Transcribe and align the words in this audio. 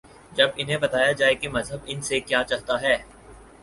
جب 0.35 0.49
انہیں 0.55 0.77
بتایا 0.77 1.11
جائے 1.11 1.35
کہ 1.35 1.49
مذہب 1.49 1.79
ان 1.85 2.01
سے 2.01 2.19
کیا 2.19 2.43
چاہتا 2.43 2.81
ہے۔ 2.81 2.97